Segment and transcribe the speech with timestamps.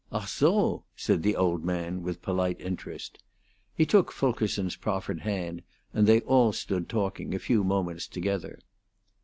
[0.11, 0.25] "Ah!
[0.27, 3.19] zo?" said the old man, with polite interest.
[3.75, 5.61] He took Fulkerson's proffered hand,
[5.93, 8.57] and they all stood talking a few moments together.